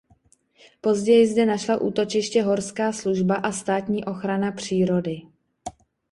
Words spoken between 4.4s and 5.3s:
přírody.